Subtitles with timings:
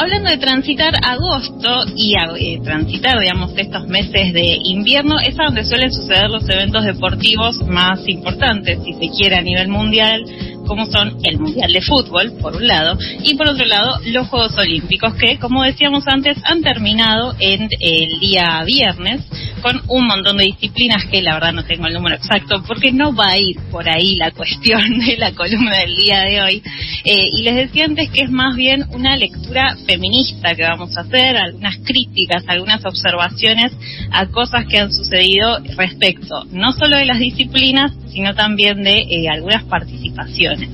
[0.00, 5.92] hablando de transitar agosto y eh, transitar, digamos, estos meses de invierno, es donde suelen
[5.92, 10.24] suceder los eventos deportivos más importantes, si se quiere, a nivel mundial,
[10.70, 14.56] como son el Mundial de Fútbol, por un lado, y por otro lado, los Juegos
[14.56, 19.20] Olímpicos, que, como decíamos antes, han terminado en el día viernes
[19.62, 23.12] con un montón de disciplinas que la verdad no tengo el número exacto porque no
[23.12, 26.62] va a ir por ahí la cuestión de la columna del día de hoy.
[27.04, 31.00] Eh, y les decía antes que es más bien una lectura feminista que vamos a
[31.00, 33.72] hacer, algunas críticas, algunas observaciones
[34.12, 39.28] a cosas que han sucedido respecto no solo de las disciplinas, sino también de eh,
[39.28, 40.68] algunas participaciones.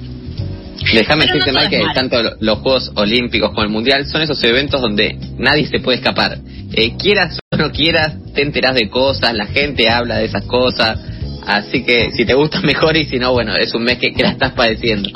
[0.93, 5.17] Déjame decirte, no que tanto los Juegos Olímpicos como el Mundial son esos eventos donde
[5.39, 6.39] nadie se puede escapar.
[6.73, 10.99] Eh, quieras o no quieras, te enteras de cosas, la gente habla de esas cosas.
[11.47, 14.23] Así que si te gusta mejor y si no, bueno, es un mes que, que
[14.23, 15.11] la estás padeciendo.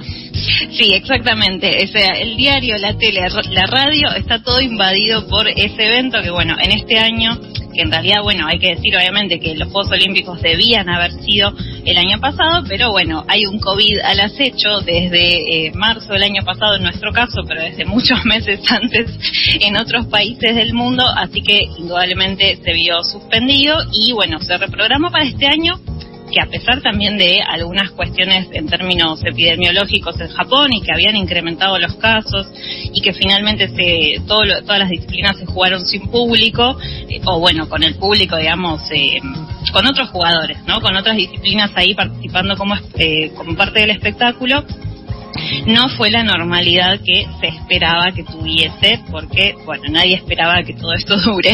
[0.73, 1.85] Sí, exactamente.
[1.85, 6.31] O sea, el diario, la tele, la radio, está todo invadido por ese evento que,
[6.31, 7.39] bueno, en este año
[7.73, 11.53] que en realidad, bueno, hay que decir obviamente que los Juegos Olímpicos debían haber sido
[11.85, 16.43] el año pasado, pero bueno, hay un COVID al acecho desde eh, marzo del año
[16.45, 19.11] pasado en nuestro caso, pero desde muchos meses antes
[19.61, 25.11] en otros países del mundo, así que indudablemente se vio suspendido y bueno, se reprogramó
[25.11, 25.81] para este año
[26.31, 31.17] que a pesar también de algunas cuestiones en términos epidemiológicos en Japón y que habían
[31.17, 32.47] incrementado los casos
[32.93, 36.77] y que finalmente se, todo todas las disciplinas se jugaron sin público,
[37.09, 39.19] eh, o bueno, con el público, digamos, eh,
[39.73, 40.81] con otros jugadores, ¿no?
[40.81, 44.65] Con otras disciplinas ahí participando como, eh, como parte del espectáculo
[45.67, 50.93] no fue la normalidad que se esperaba que tuviese, porque, bueno, nadie esperaba que todo
[50.93, 51.53] esto dure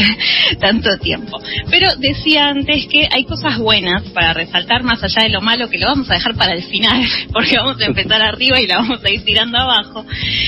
[0.59, 1.39] tanto tiempo.
[1.69, 5.77] Pero decía antes que hay cosas buenas para resaltar más allá de lo malo, que
[5.77, 9.03] lo vamos a dejar para el final, porque vamos a empezar arriba y la vamos
[9.03, 10.05] a ir tirando abajo.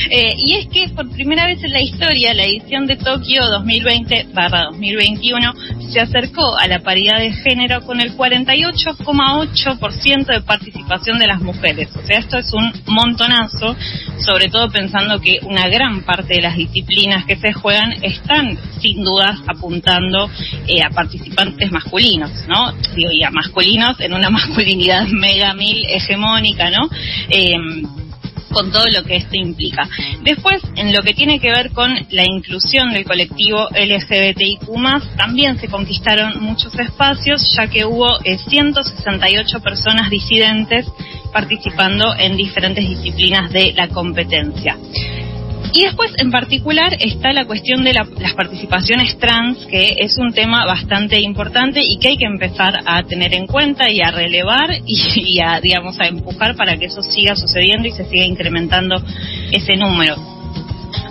[0.09, 5.91] Eh, y es que por primera vez en la historia, la edición de Tokio 2020-2021
[5.91, 11.89] se acercó a la paridad de género con el 48,8% de participación de las mujeres.
[11.95, 12.71] O sea, esto es un
[13.19, 13.75] montonazo,
[14.19, 19.03] sobre todo pensando que una gran parte de las disciplinas que se juegan están sin
[19.03, 20.29] dudas apuntando
[20.67, 22.71] eh, a participantes masculinos, ¿no?
[22.95, 26.89] Digo, y a masculinos en una masculinidad mega mil hegemónica, ¿no?
[27.29, 27.53] Eh,
[28.51, 29.87] con todo lo que esto implica.
[30.23, 34.65] Después, en lo que tiene que ver con la inclusión del colectivo LGBTIQ,
[35.17, 40.87] también se conquistaron muchos espacios, ya que hubo 168 eh, personas disidentes
[41.31, 44.77] participando en diferentes disciplinas de la competencia.
[45.71, 50.65] Y después, en particular, está la cuestión de las participaciones trans, que es un tema
[50.65, 55.39] bastante importante y que hay que empezar a tener en cuenta y a relevar y,
[55.39, 58.95] a, digamos, a empujar para que eso siga sucediendo y se siga incrementando
[59.51, 60.38] ese número.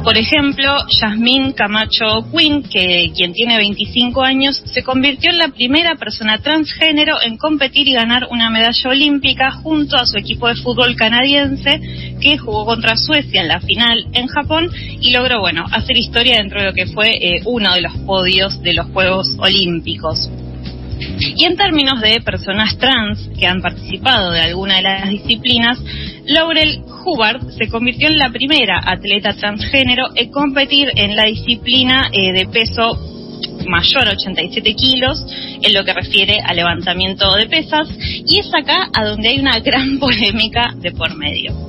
[0.02, 5.96] Por ejemplo, Yasmín Camacho Quinn, que quien tiene 25 años, se convirtió en la primera
[5.96, 10.94] persona transgénero en competir y ganar una medalla olímpica junto a su equipo de fútbol
[10.96, 11.80] canadiense
[12.20, 14.70] que jugó contra Suecia en la final en Japón
[15.00, 18.62] y logró, bueno, hacer historia dentro de lo que fue eh, uno de los podios
[18.62, 20.30] de los Juegos Olímpicos.
[21.00, 25.78] Y en términos de personas trans que han participado de alguna de las disciplinas,
[26.24, 32.32] Laurel Hubbard se convirtió en la primera atleta transgénero en competir en la disciplina eh,
[32.32, 32.98] de peso
[33.66, 35.24] mayor a 87 kilos
[35.62, 39.58] en lo que refiere a levantamiento de pesas y es acá a donde hay una
[39.60, 41.68] gran polémica de por medio.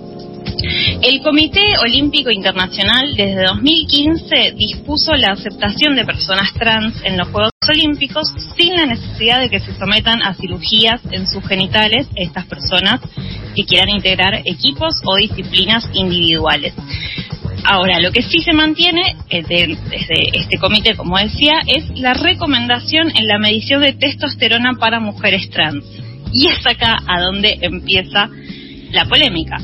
[1.01, 7.51] El Comité Olímpico Internacional desde 2015 dispuso la aceptación de personas trans en los Juegos
[7.69, 12.99] Olímpicos sin la necesidad de que se sometan a cirugías en sus genitales estas personas
[13.55, 16.73] que quieran integrar equipos o disciplinas individuales.
[17.63, 23.11] Ahora, lo que sí se mantiene eh, desde este comité, como decía, es la recomendación
[23.15, 25.83] en la medición de testosterona para mujeres trans.
[26.31, 28.29] Y es acá a donde empieza
[28.91, 29.57] la polémica.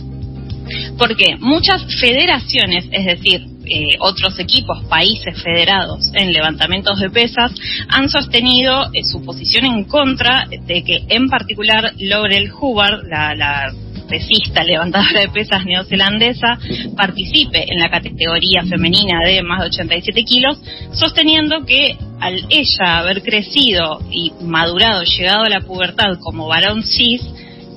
[0.97, 7.51] Porque muchas federaciones, es decir, eh, otros equipos, países federados en levantamientos de pesas,
[7.89, 13.73] han sostenido eh, su posición en contra de que en particular Laurel Hubbard, la, la
[14.07, 16.57] pesista levantadora de pesas neozelandesa,
[16.95, 20.59] participe en la categoría femenina de más de 87 kilos,
[20.93, 27.21] sosteniendo que al ella haber crecido y madurado, llegado a la pubertad como varón cis,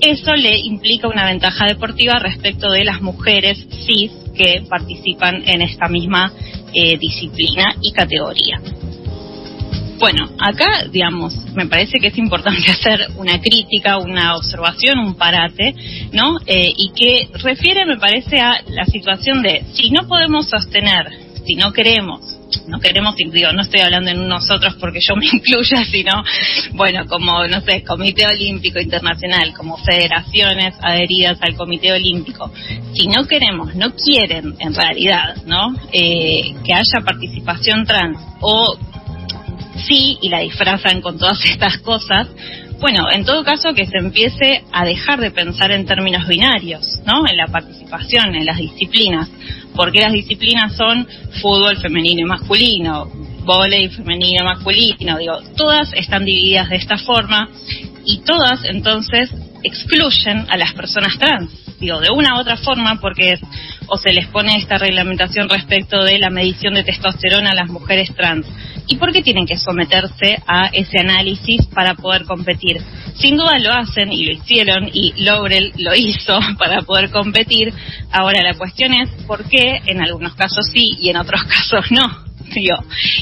[0.00, 5.88] eso le implica una ventaja deportiva respecto de las mujeres cis que participan en esta
[5.88, 6.32] misma
[6.72, 8.60] eh, disciplina y categoría.
[9.98, 15.74] Bueno, acá, digamos, me parece que es importante hacer una crítica, una observación, un parate,
[16.12, 16.38] ¿no?
[16.46, 21.54] Eh, y que refiere, me parece, a la situación de si no podemos sostener si
[21.54, 26.22] no queremos, no queremos, digo, no estoy hablando en nosotros porque yo me incluya, sino,
[26.72, 32.50] bueno, como, no sé, Comité Olímpico Internacional, como federaciones adheridas al Comité Olímpico,
[32.94, 35.74] si no queremos, no quieren en realidad, ¿no?
[35.92, 38.76] Eh, que haya participación trans o
[39.86, 42.28] sí y la disfrazan con todas estas cosas,
[42.80, 47.26] bueno, en todo caso que se empiece a dejar de pensar en términos binarios, ¿no?
[47.28, 49.28] En la participación, en las disciplinas,
[49.78, 51.06] porque las disciplinas son
[51.40, 53.06] fútbol femenino y masculino,
[53.44, 57.48] volei femenino y masculino, digo, todas están divididas de esta forma
[58.04, 59.30] y todas entonces
[59.62, 63.40] excluyen a las personas trans, digo, de una u otra forma porque es,
[63.86, 68.12] o se les pone esta reglamentación respecto de la medición de testosterona a las mujeres
[68.16, 68.46] trans
[68.88, 72.80] ¿Y por qué tienen que someterse a ese análisis para poder competir?
[73.16, 77.72] Sin duda lo hacen y lo hicieron y Laurel lo hizo para poder competir.
[78.10, 82.28] Ahora la cuestión es por qué en algunos casos sí y en otros casos no.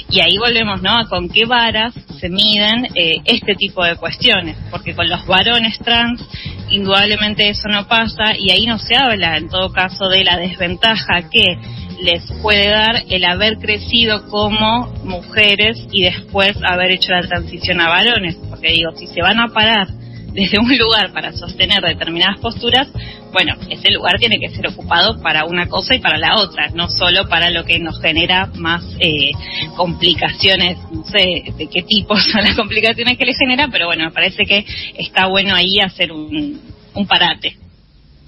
[0.08, 0.92] Y ahí volvemos, ¿no?
[0.92, 5.78] A con qué varas se miden eh, este tipo de cuestiones, porque con los varones
[5.80, 6.24] trans
[6.70, 11.28] indudablemente eso no pasa y ahí no se habla en todo caso de la desventaja
[11.30, 11.58] que
[12.00, 17.88] les puede dar el haber crecido como mujeres y después haber hecho la transición a
[17.88, 19.88] varones, porque digo, si se van a parar
[20.32, 22.88] desde un lugar para sostener determinadas posturas,
[23.32, 26.88] bueno, ese lugar tiene que ser ocupado para una cosa y para la otra, no
[26.88, 29.31] solo para lo que nos genera más eh,
[29.76, 34.10] complicaciones, no sé de qué tipo son las complicaciones que le genera, pero bueno, me
[34.10, 34.64] parece que
[34.99, 36.60] está bueno ahí hacer un,
[36.94, 37.56] un parate.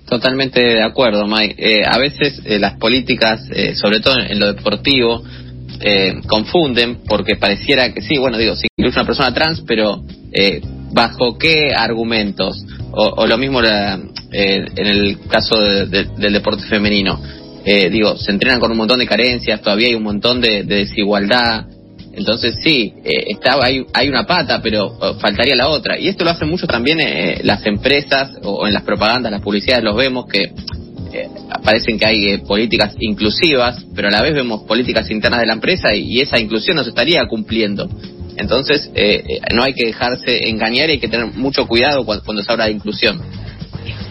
[0.08, 1.56] Totalmente de acuerdo, Mike.
[1.58, 5.22] Eh, a veces eh, las políticas, eh, sobre todo en, lo deportivo,
[6.26, 10.02] confunden porque pareciera que sí, bueno, digo, sí, incluye una persona trans, pero
[10.92, 12.64] ¿bajo qué argumentos?
[12.90, 17.20] O, lo mismo en el caso del deporte femenino.
[17.64, 21.66] digo, se entrenan con un montón de carencias, todavía hay un montón de desigualdad,
[22.18, 25.96] entonces sí, eh, hay, hay una pata, pero oh, faltaría la otra.
[25.96, 29.84] Y esto lo hacen mucho también eh, las empresas o, en las propagandas, las publicidades,
[29.84, 30.42] los vemos que
[31.12, 31.28] eh,
[31.62, 35.94] parecen que hay políticas inclusivas, pero a la vez vemos políticas internas de la empresa
[35.94, 37.88] y, esa inclusión no se estaría cumpliendo.
[38.36, 38.90] Entonces
[39.52, 42.72] no hay que dejarse engañar y hay que tener mucho cuidado cuando se habla de
[42.72, 43.20] inclusión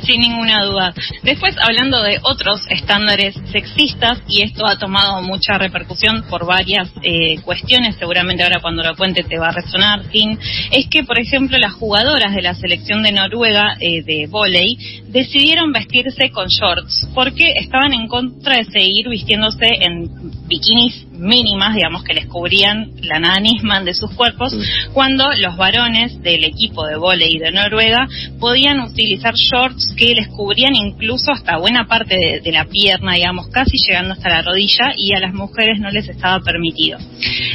[0.04, 0.94] sin ninguna duda.
[1.24, 7.40] Después, hablando de otros estándares sexistas, y esto ha tomado mucha repercusión por varias eh,
[7.44, 10.38] cuestiones, seguramente ahora cuando lo cuente te va a resonar, Tim,
[10.72, 14.78] es que, por ejemplo, las jugadoras de la selección de Noruega eh, de volei
[15.08, 22.04] decidieron vestirse con shorts porque estaban en contra de seguir vistiéndose en bikinis mínimas, digamos,
[22.04, 24.56] que les cubrían la nada Nisman de sus cuerpos,
[24.94, 28.08] cuando los varones del equipo de volei de Noruega
[28.40, 33.78] podían utilizar shorts que les cubrían incluso hasta buena parte de, la pierna, digamos, casi
[33.86, 36.98] llegando hasta la rodilla, y a las mujeres no les estaba permitido.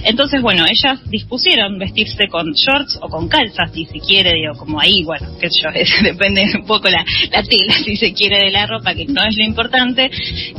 [0.04, 4.80] Entonces, bueno, ellas dispusieron vestirse con shorts o con calzas, si se quiere, digo, como
[4.80, 5.70] ahí, bueno, que yo,
[6.02, 9.44] depende un poco la, tela, si se quiere, de la ropa, que no es lo
[9.44, 10.10] importante.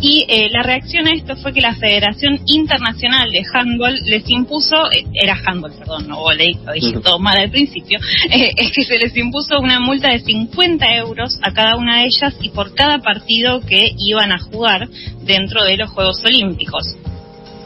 [0.02, 4.24] Y eh, la reacción a esto fue que la Federación Internacional Nacional de Handball les
[4.30, 8.00] impuso, eh, era handball, perdón, no volei, lo dije todo mal al principio,
[8.32, 12.06] eh, es que se les impuso una multa de 50 euros a cada una de
[12.06, 14.88] ellas y por cada partido que iban a jugar
[15.22, 16.96] dentro de los Juegos Olímpicos.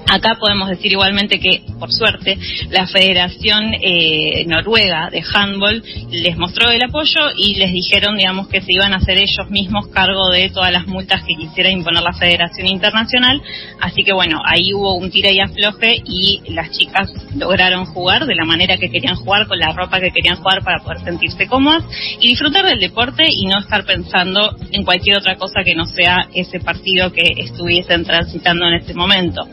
[0.09, 2.37] Acá podemos decir igualmente que, por suerte,
[2.69, 8.61] la Federación eh, Noruega de Handball les mostró el apoyo y les dijeron, digamos, que
[8.61, 12.13] se iban a hacer ellos mismos cargo de todas las multas que quisiera imponer la
[12.13, 13.41] Federación Internacional.
[13.81, 18.35] Así que, bueno, ahí hubo un tira y afloje y las chicas lograron jugar de
[18.35, 21.83] la manera que querían jugar, con la ropa que querían jugar para poder sentirse cómodas
[22.21, 26.29] y disfrutar del deporte y no estar pensando en cualquier otra cosa que no sea
[26.33, 29.45] ese partido que estuviesen transitando en este momento.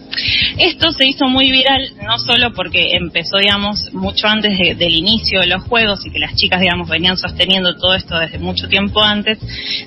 [0.59, 5.47] Esto se hizo muy viral no solo porque empezó, digamos, mucho antes del inicio de
[5.47, 9.39] los juegos y que las chicas, digamos, venían sosteniendo todo esto desde mucho tiempo antes,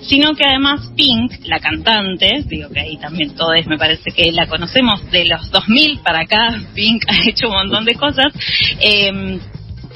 [0.01, 4.47] sino que además Pink, la cantante, digo que ahí también todos me parece que la
[4.47, 8.33] conocemos de los 2000 para acá, Pink ha hecho un montón de cosas,
[8.81, 9.39] eh,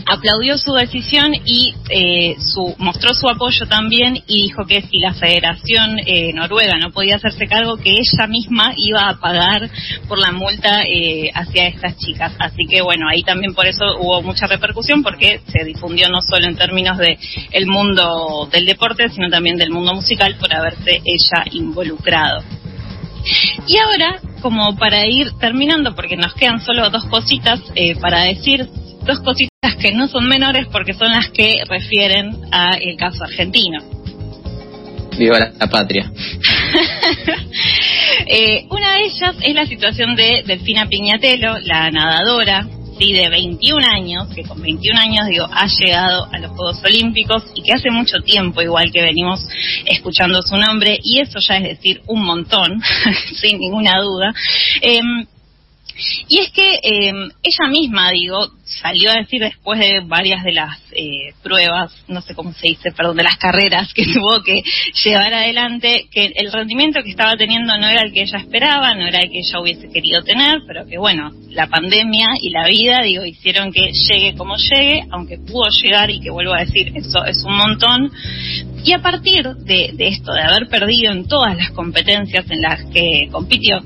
[0.06, 5.14] aplaudió su decisión y eh, su, mostró su apoyo también y dijo que si la
[5.14, 9.70] Federación eh, Noruega no podía hacerse cargo, que ella misma iba a pagar
[10.08, 12.34] por la multa eh, hacia estas chicas.
[12.40, 16.48] Así que bueno, ahí también por eso hubo mucha repercusión porque se difundió no solo
[16.48, 17.18] en términos de
[17.52, 22.44] el mundo del deporte, sino también del mundo musical por haberse ella involucrado.
[23.68, 27.62] Y ahora, como para ir terminando, porque nos quedan solo dos cositas
[28.02, 28.68] para decir,
[29.06, 29.51] dos cositas
[29.82, 33.80] que no son menores porque son las que refieren al caso argentino.
[35.20, 36.12] Viva la, patria.
[38.34, 43.86] Eh, una de ellas es la situación de Delfina Piñatelo, la nadadora, sí, de 21
[43.86, 47.90] años, que con 21 años, digo, ha llegado a los Juegos Olímpicos y que hace
[47.90, 49.46] mucho tiempo, igual que venimos
[49.86, 52.82] escuchando su nombre, y eso ya es decir un montón,
[53.42, 54.34] sin ninguna duda.
[54.82, 55.26] Em,
[56.28, 60.80] y es que em, ella misma, digo, salió a decir después de varias de las
[60.94, 64.62] eh, pruebas, no sé cómo se dice, perdón, de las carreras que tuvo que
[65.04, 69.08] llevar adelante, que el rendimiento que estaba teniendo no era el que ella esperaba, no
[69.08, 73.02] era el que ella hubiese querido tener, pero que bueno, la pandemia y la vida,
[73.04, 77.26] digo, hicieron que llegue como llegue, aunque pudo llegar y que vuelvo a decir, eso
[77.26, 78.12] es un montón.
[78.84, 83.28] Y a partir de esto, de haber perdido en todas las competencias en las que
[83.32, 83.82] compitió,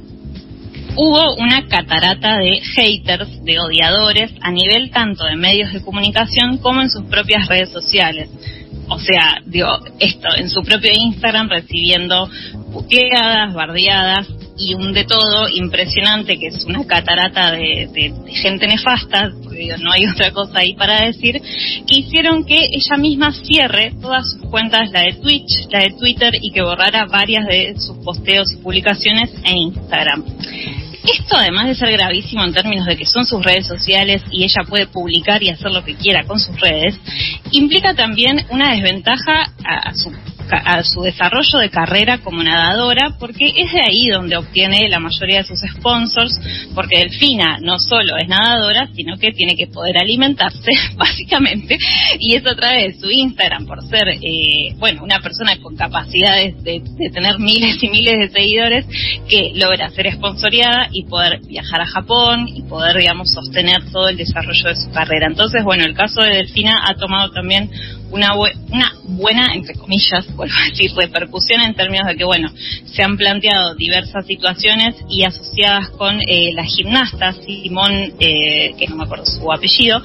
[0.95, 6.81] hubo una catarata de haters, de odiadores, a nivel tanto de medios de comunicación como
[6.81, 8.29] en sus propias redes sociales.
[8.87, 12.29] O sea, digo, esto, en su propio Instagram recibiendo
[12.71, 19.75] puteadas, bardeadas y un de todo impresionante, que es una catarata de, gente nefasta, porque
[19.79, 21.41] no hay otra cosa ahí para decir,
[21.87, 26.33] que hicieron que ella misma cierre todas sus cuentas, la de Twitch, la de Twitter,
[26.41, 30.23] y que borrara varias de sus posteos y publicaciones en Instagram.
[31.05, 34.63] Esto, además de ser gravísimo en términos de que son sus redes sociales y ella
[34.67, 36.99] puede publicar y hacer lo que quiera con sus redes,
[37.51, 40.11] implica también una desventaja a, su
[40.51, 45.37] a su desarrollo de carrera como nadadora, porque es de ahí donde obtiene la mayoría
[45.37, 46.39] de sus sponsors,
[46.73, 51.77] porque Delfina no solo es nadadora, sino que tiene que poder alimentarse, básicamente,
[52.19, 56.81] y eso trae su Instagram por ser, eh, bueno, una persona con capacidades de,
[57.13, 58.85] tener miles y miles de seguidores
[59.29, 64.17] que logra ser sponsoriada y poder viajar a Japón y poder, digamos, sostener todo el
[64.17, 65.27] desarrollo de su carrera.
[65.27, 67.69] Entonces, bueno, el caso de Delfina ha tomado también
[68.11, 72.49] una, una buena, entre comillas, vuelvo a decir, repercusión en términos de que, bueno,
[72.85, 78.97] se han planteado diversas situaciones y asociadas con eh, la gimnasta Simón, eh, que no
[78.97, 80.01] me acuerdo su apellido,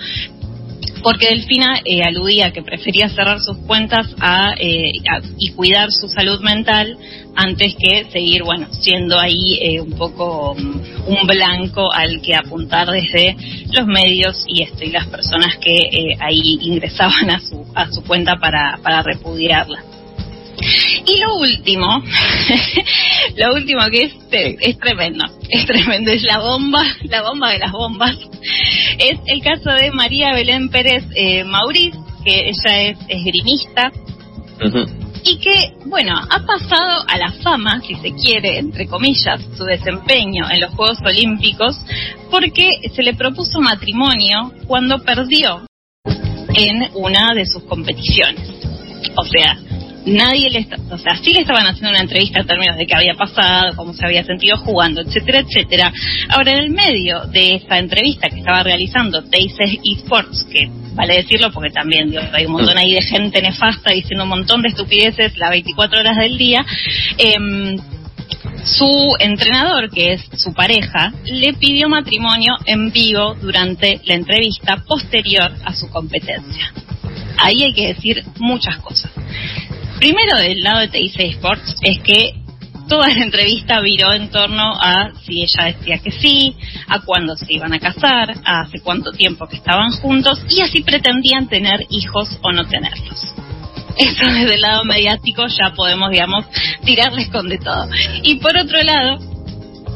[1.02, 4.06] porque Delfina eh, aludía que prefería cerrar sus cuentas
[4.58, 4.92] eh,
[5.38, 6.96] y cuidar su salud mental
[7.34, 12.90] antes que seguir, bueno, siendo ahí eh, un poco um, un blanco al que apuntar
[12.90, 13.36] desde
[13.72, 18.78] los medios y esto las personas que ahí ingresaban a su a su cuenta para
[18.82, 19.82] para repudiarla.
[21.06, 21.86] Y lo último,
[23.36, 24.12] lo último que es,
[24.60, 28.16] es tremendo, es tremendo, es la bomba, la bomba de las bombas,
[28.98, 33.90] es el caso de María Belén Pérez eh, Mauriz, que ella es esgrimista.
[35.22, 40.50] Y que, bueno, ha pasado a la fama, si se quiere, entre comillas, su desempeño
[40.50, 41.78] en los Juegos Olímpicos,
[42.30, 45.66] porque se le propuso matrimonio cuando perdió
[46.54, 48.48] en una de sus competiciones.
[49.16, 49.58] O sea,
[50.06, 53.14] nadie le o sea, sí le estaban haciendo una entrevista en términos de qué había
[53.14, 55.92] pasado, cómo se había sentido jugando, etcétera, etcétera.
[56.28, 61.50] Ahora, en el medio de esta entrevista que estaba realizando Teises Esports, que vale decirlo
[61.52, 65.36] porque también digo, hay un montón ahí de gente nefasta diciendo un montón de estupideces
[65.36, 66.64] las 24 horas del día,
[67.18, 67.76] eh,
[68.64, 75.52] su entrenador, que es su pareja, le pidió matrimonio en vivo durante la entrevista posterior
[75.64, 76.72] a su competencia.
[77.38, 79.10] Ahí hay que decir muchas cosas.
[80.00, 82.32] Primero, del lado de TIC Sports, es que
[82.88, 86.56] toda la entrevista viró en torno a si ella decía que sí,
[86.88, 90.82] a cuándo se iban a casar, a hace cuánto tiempo que estaban juntos y así
[90.82, 93.34] pretendían tener hijos o no tenerlos.
[93.98, 96.46] Eso desde el lado mediático ya podemos, digamos,
[96.82, 97.86] tirarles con de todo.
[98.22, 99.18] Y por otro lado,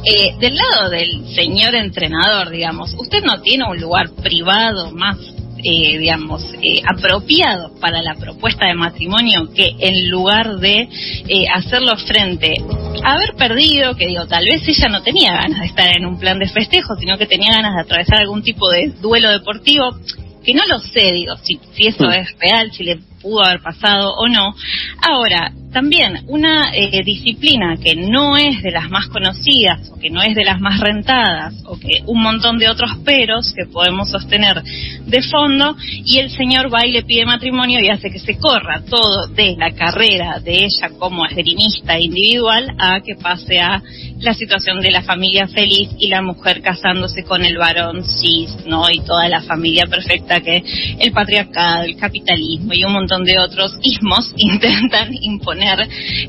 [0.04, 5.16] eh, del lado del señor entrenador, digamos, usted no tiene un lugar privado más
[5.64, 10.88] eh, digamos, eh, apropiado para la propuesta de matrimonio que en lugar de
[11.28, 12.54] eh, hacerlo frente
[13.02, 16.18] a haber perdido, que digo, tal vez ella no tenía ganas de estar en un
[16.18, 19.90] plan de festejo, sino que tenía ganas de atravesar algún tipo de duelo deportivo,
[20.44, 22.12] que no lo sé, digo, si, si eso mm.
[22.12, 24.54] es real, si le pudo haber pasado o no.
[25.00, 30.22] Ahora, también una eh, disciplina que no es de las más conocidas o que no
[30.22, 34.62] es de las más rentadas o que un montón de otros peros que podemos sostener
[34.62, 38.82] de fondo y el señor va y le pide matrimonio y hace que se corra
[38.88, 43.82] todo de la carrera de ella como esgrimista individual a que pase a
[44.20, 48.88] la situación de la familia feliz y la mujer casándose con el varón cis, ¿no?
[48.90, 50.62] Y toda la familia perfecta que
[51.00, 55.63] el patriarcado, el capitalismo y un montón de otros ismos intentan imponer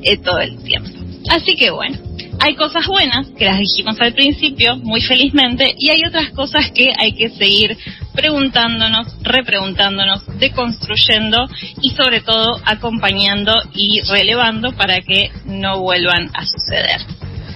[0.04, 0.89] eh, todo el tiempo.
[1.30, 1.98] Así que bueno,
[2.39, 6.89] hay cosas buenas que las dijimos al principio, muy felizmente, y hay otras cosas que
[6.98, 7.77] hay que seguir
[8.13, 11.48] preguntándonos, repreguntándonos, deconstruyendo
[11.82, 17.01] y sobre todo acompañando y relevando para que no vuelvan a suceder.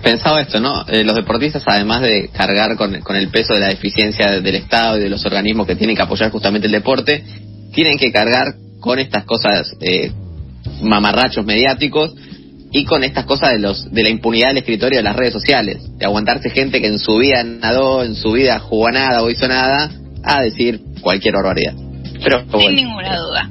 [0.01, 0.85] Pensaba esto, ¿no?
[0.87, 5.01] Eh, los deportistas, además de cargar con, el peso de la eficiencia del Estado y
[5.01, 7.23] de los organismos que tienen que apoyar justamente el deporte,
[7.73, 10.11] tienen que cargar con estas cosas eh,
[10.81, 12.13] mamarrachos mediáticos
[12.71, 15.77] y con estas cosas de los de la impunidad del escritorio de las redes sociales,
[15.97, 19.47] de aguantarse gente que en su vida nadó, en su vida jugó nada o hizo
[19.47, 19.91] nada,
[20.23, 21.73] a decir cualquier barbaridad.
[22.23, 23.47] Pero, Sin ninguna duda.